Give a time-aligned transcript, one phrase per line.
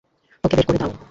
[0.43, 0.91] ওকে বের করে দাও।